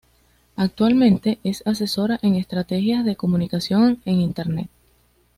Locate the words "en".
2.23-2.33, 4.05-4.19